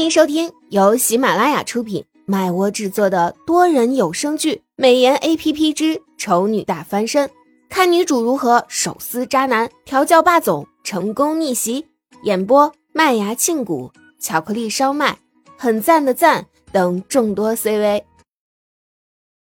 [0.00, 7.28] 欢迎收听由喜马拉雅出品、麦窝制作的多人有声剧《美颜 A P P 之丑女大翻身》，
[7.68, 11.86] 看女主如何手撕渣男、调教霸总、成功逆袭。
[12.22, 15.18] 演播：麦芽庆谷、巧克力烧麦、
[15.58, 18.04] 很赞的赞等众多 C V。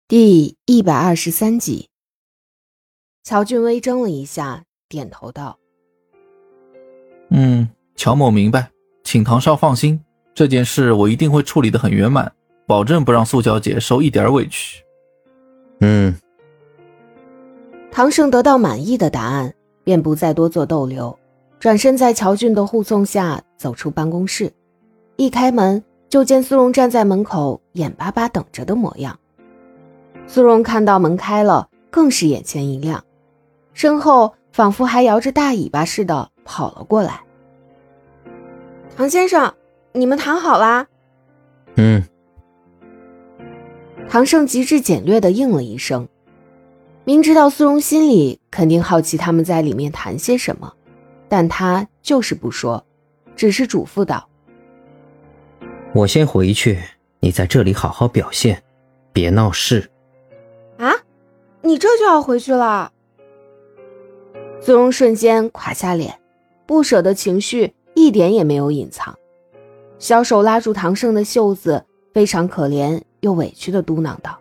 [0.09, 1.89] 第一百二十三集，
[3.23, 5.61] 乔俊微怔了一下，点头道
[7.31, 8.73] ：“嗯，乔某明白，
[9.05, 10.03] 请唐少放心。”
[10.39, 12.31] 这件事我一定会处理的很圆满，
[12.65, 14.81] 保证不让苏小姐受一点委屈。
[15.81, 16.15] 嗯，
[17.91, 21.19] 唐胜得到满意的答案，便不再多做逗留，
[21.59, 24.53] 转身在乔俊的护送下走出办公室。
[25.17, 29.19] 一开门就见苏荣站在门口，眼巴巴等着的模样。
[30.29, 33.03] 苏荣看到门开了，更是眼前一亮，
[33.75, 37.25] 身后仿佛还摇着大尾巴似的跑了过来。
[38.97, 39.53] 唐先生。
[39.93, 40.87] 你们谈好啦？
[41.77, 42.03] 嗯。
[44.09, 46.09] 唐胜极致简略的应了一声，
[47.05, 50.73] 明知道苏荣心里肯定好奇他们在里面谈些什么，
[51.29, 52.85] 但他就是不说，
[53.37, 54.29] 只是嘱咐道
[55.93, 56.79] ：“我先回去，
[57.21, 58.63] 你在这里好好表现，
[59.13, 59.91] 别闹事。”
[60.79, 60.93] 啊，
[61.61, 62.91] 你这就要回去了？
[64.61, 66.19] 苏荣瞬间垮下脸，
[66.67, 69.15] 不舍的情绪一点也没有隐藏。
[69.99, 74.39] 小手拉住唐胜的袖子，非常可怜又委屈的嘟囔道：“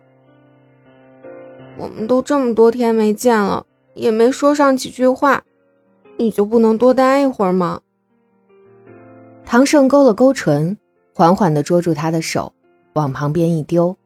[1.76, 5.42] 我们都这么多天没见了，也没说上几句话，
[6.16, 7.80] 你就不能多待一会儿吗？”
[9.44, 10.76] 唐胜勾了勾唇，
[11.12, 12.52] 缓缓地捉住他的手，
[12.92, 13.96] 往旁边一丢，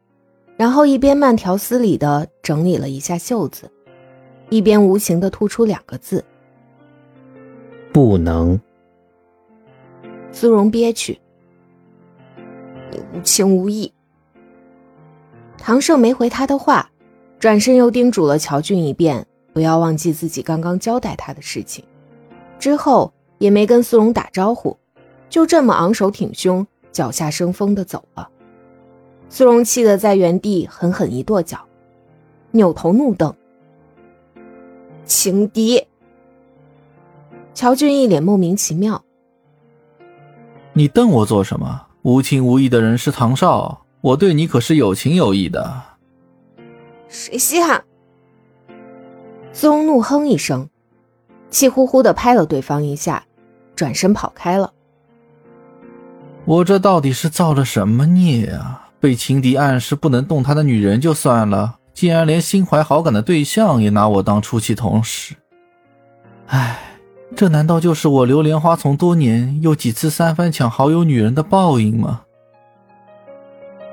[0.57, 3.69] 然后一边慢条斯理地整理了一下袖子，
[4.49, 6.23] 一边无情地吐出两个字
[7.93, 8.59] ：“不能。”
[10.31, 11.19] 苏荣憋屈。
[13.13, 13.93] 无情无义。
[15.57, 16.89] 唐胜没回他的话，
[17.39, 21.85] 转身又叮嘱了乔俊一遍，不要忘记自己刚刚交代他的事情。
[22.59, 24.77] 之后也没跟苏荣打招呼，
[25.29, 28.29] 就这么昂首挺胸、脚下生风的走了。
[29.29, 31.59] 苏荣气得在原地狠狠一跺脚，
[32.51, 33.33] 扭头怒瞪
[35.05, 35.85] ：“情敌！”
[37.53, 39.03] 乔俊一脸莫名其妙
[40.73, 45.81] ：“你瞪我做什么？”无情无义的人是唐少，我对你可是有情有义的。
[47.07, 47.81] 谁稀罕？
[49.53, 50.67] 宗怒哼一声，
[51.49, 53.23] 气呼呼的拍了对方一下，
[53.73, 54.73] 转身跑开了。
[56.43, 58.89] 我这到底是造了什么孽啊？
[58.99, 65.33] 被情敌暗示不能动他的女人就算了，竟然连心怀好感的对象也拿我当出气筒使。
[66.47, 66.89] 唉。
[67.35, 72.21] 这难道就是我流莲花丛多年又几次三番抢好友女人的报应吗？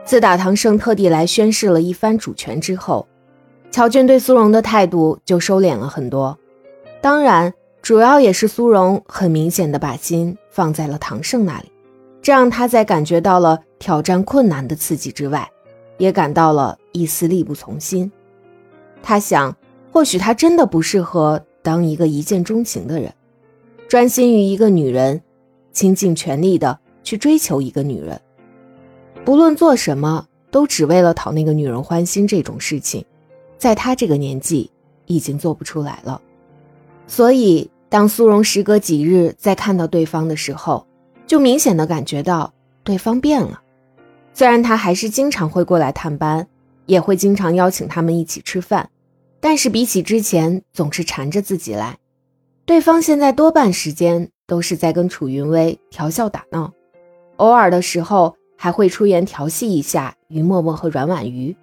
[0.04, 3.08] 自打唐胜特地来宣誓了一番主权之后，
[3.70, 6.36] 乔俊对苏荣的态度就收敛了很多。
[7.00, 11.72] 当然，主要也是苏荣很明显的把心放在了唐胜那里，
[12.20, 15.50] 这让他在感觉到了挑战困难的刺激之外，
[15.96, 18.12] 也感到了一丝力不从心。
[19.02, 19.56] 他想，
[19.90, 23.10] 或许他真的不适合当一个一见钟情的人。
[23.90, 25.20] 专心于一个女人，
[25.72, 28.20] 倾尽全力的去追求一个女人，
[29.24, 33.04] 不论做什么都只为了讨那个女人欢心，这种事情，
[33.58, 34.70] 在他这个年纪
[35.06, 36.22] 已经做不出来了。
[37.08, 40.86] 所以，当苏荣时隔几日再看到对方的时候，
[41.26, 43.60] 就明显的感觉到对方变了。
[44.32, 46.46] 虽然他还是经常会过来探班，
[46.86, 48.88] 也会经常邀请他们一起吃饭，
[49.40, 51.98] 但是比起之前总是缠着自己来。
[52.66, 56.72] 对方现在多半时间都是在跟楚云薇调笑打闹，
[57.36, 61.56] 偶尔的时候还会出言调戏一下于默默和阮婉瑜，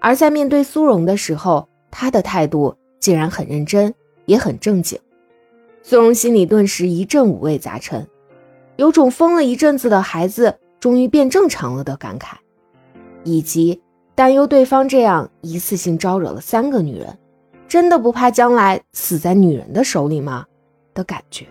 [0.00, 3.92] 而在面对苏荣的时候，他的态度竟然很认真，
[4.24, 4.98] 也很正经。
[5.82, 8.06] 苏荣心里顿时一阵五味杂陈，
[8.76, 12.36] 有种疯了一阵子的孩子终于变正常了的感慨，
[13.24, 13.82] 以及
[14.14, 17.18] 担忧对方这样一次性招惹了三个女人。
[17.68, 20.46] 真的不怕将来死在女人的手里吗？
[20.94, 21.46] 的感觉，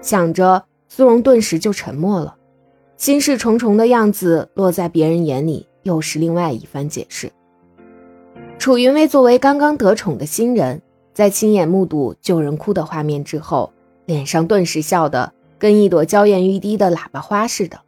[0.00, 2.36] 想着苏荣顿时就沉默了，
[2.96, 7.30] 心事重重的样子落在别人眼里又是另外一番解释。
[8.58, 10.80] 楚云薇作为刚刚得宠的新人，
[11.12, 13.72] 在亲眼目睹救人哭的画面之后，
[14.06, 17.80] 脸上顿时笑得跟一朵娇艳欲滴的喇叭花似的，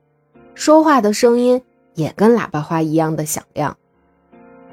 [0.54, 1.62] 说话的声音
[1.94, 3.78] 也跟喇叭花一样的响亮。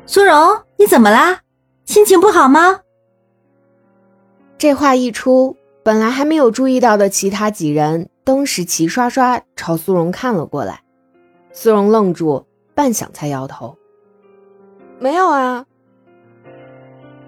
[0.05, 0.35] 苏荣，
[0.77, 1.41] 你怎么啦？
[1.85, 2.81] 心情不好吗？
[4.57, 10.81] 这话一出，本来还没有注意到的其他几人，登时齐刷刷朝苏荣看了过来，
[11.53, 13.77] 苏荣愣住，半晌才摇头
[14.99, 15.65] ：“没有啊。”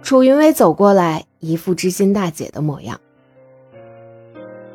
[0.01, 3.00] 楚云薇走过来，一副知心大姐的模样：“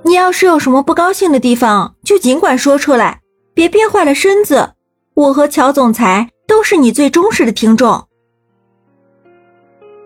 [0.04, 3.20] 你要是有什么不高兴的地方，就尽管说出来，
[3.52, 4.74] 别憋坏了身子。
[5.14, 8.06] 我和乔总裁都是你最忠实的听众。”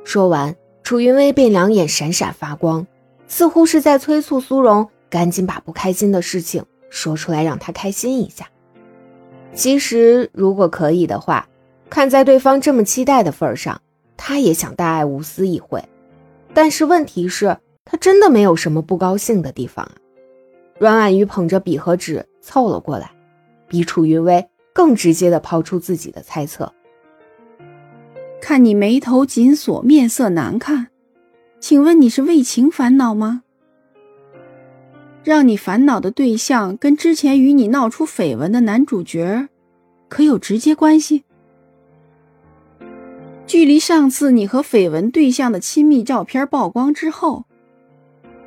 [0.07, 0.55] 说完，
[0.85, 2.87] 楚云薇便两眼闪闪发光，
[3.27, 8.47] 似乎是在催促苏荣赶紧把不开心的事情说出来，让他开心一下。
[9.53, 11.49] 其实，如果可以的话，
[11.91, 13.83] 看在对方这么期待的份上，
[14.17, 15.83] 他也想大爱无私一回。
[16.55, 19.93] 但是问题是，他真的没有什么不高兴的地方啊。
[20.79, 23.11] 阮婉瑜捧着笔和纸凑了过来，
[23.67, 26.73] 比楚云薇更直接的抛出自己的猜测
[28.49, 30.87] ：“看你眉头紧锁，面色难看，
[31.59, 33.43] 请问你是为情烦恼吗？
[35.25, 39.49] 让你烦恼的对象跟之前与你闹出绯闻的男主角，
[40.09, 41.25] 可有直接关系？
[43.49, 47.47] 距离上次你和绯闻对象的亲密照片曝光之后，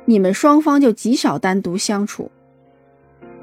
[0.06, 2.30] 你们双方就极少单独相处。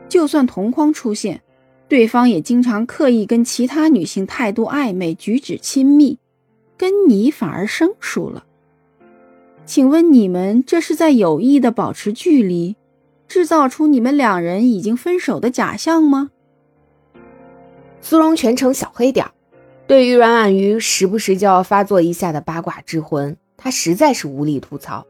[0.10, 1.40] 就算同框出现，
[1.88, 6.18] 对方也经常刻意跟其他女性态度暧昧、举止亲密，
[6.78, 8.46] 跟你反而生疏了。
[9.66, 12.76] 请问你们这是在有意的保持距离？
[13.28, 16.30] 制造出你们两人已经分手的假象吗？
[18.00, 19.26] 苏荣全程小黑点
[19.86, 25.06] 对于阮婉瑜时不时就要发作一下的八卦之魂，他实在是无力吐槽。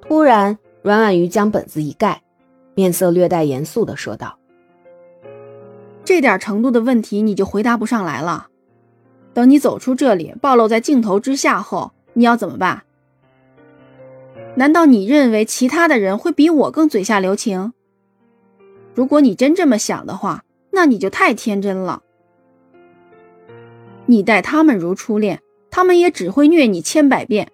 [0.00, 2.22] 突然，阮婉瑜将本子一盖，
[2.74, 4.38] 面色略带严肃的说道
[6.04, 8.48] ：“这点程度的问题你就回答不上来了？
[9.34, 12.84] 等你走出这里，暴露在镜头之下后，你要怎么办？”
[14.56, 17.72] 难道你认为其他的人会比我更嘴下留情？
[18.94, 22.02] 如果你真这么想的话，那你就太天真了。
[24.06, 25.40] 你待他们如初恋，
[25.70, 27.50] 他们也只会虐你千百遍。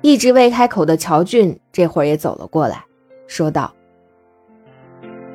[0.00, 2.84] 一直未开口的乔俊这会儿也走了过来，
[3.28, 3.72] 说道：“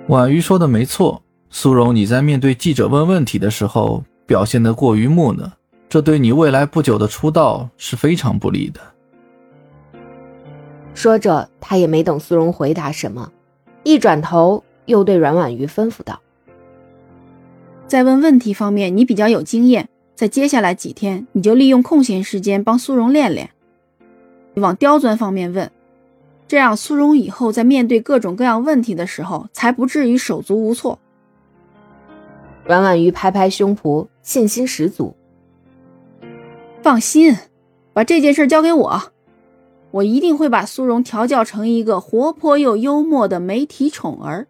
[0.07, 5.51] 婉瑜说的没错，苏荣，你在面对记者问问题的时候表现得过于木讷，
[5.89, 8.79] 这对你未来不久的出道是非常不利的。”
[10.95, 13.31] 说着，他也没等苏荣回答什么，
[13.83, 16.21] 一转头又对阮婉瑜吩咐道
[17.87, 23.49] ：“在问问题方面，你比较有经验，在接下来几天，你就利用空闲时间帮苏荣练练，
[24.55, 25.71] 往刁钻方面问，
[26.47, 30.99] 这样苏荣以后在面对各种各样问题的时候，才不至于手足无措。”
[32.65, 35.15] 阮婉瑜拍拍胸脯，信心十足
[36.81, 37.35] ：“放心，
[37.91, 39.01] 把这件事交给我。”
[39.91, 44.47] 我一定会把苏荣调教成一个活泼又幽默的媒体宠儿。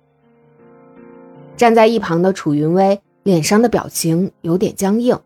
[1.58, 5.20] 站在一旁的楚云薇脸上的表情有点僵硬，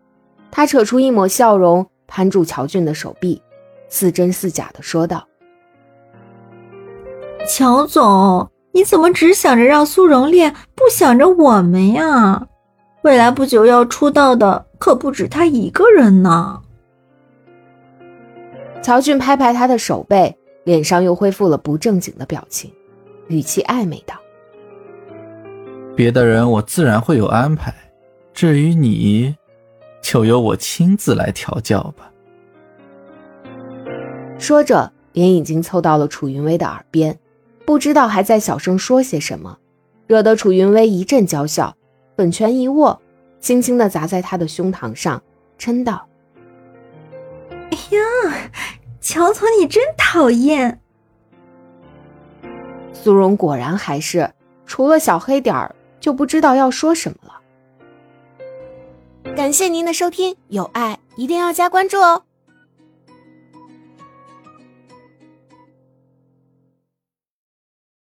[0.50, 3.40] 她扯出一抹笑容，攀住乔俊的手臂，
[3.88, 5.24] 似真似假的说道
[7.48, 12.48] ：“乔总，你怎么只想着让苏荣练，不想着我们呀？
[13.02, 16.60] 未来不久要出道的可不止他一个人呢。”
[18.82, 20.34] 曹俊拍拍他的手背，
[20.64, 22.72] 脸上又恢复了不正经的表情，
[23.26, 24.14] 语气暧昧道
[25.94, 27.74] ：“别的人我自然会有安排，
[28.32, 29.34] 至于你，
[30.00, 32.10] 就由我亲自来调教吧。”
[34.38, 37.18] 说着，脸已经凑到了楚云薇的耳边，
[37.66, 39.58] 不知道还在小声说些什么，
[40.06, 41.76] 惹得楚云薇一阵娇笑，
[42.18, 43.00] 粉拳一握，
[43.38, 45.22] 轻轻的砸在他的胸膛上，
[45.56, 46.04] 嗔道。
[47.48, 48.50] 哎呀，
[49.00, 50.80] 乔总，你真讨厌！
[52.92, 54.28] 苏荣果然还是
[54.66, 57.34] 除了小黑点儿，就不知道要说什么了。
[59.36, 62.24] 感谢您的收听，有爱一定要加关注哦。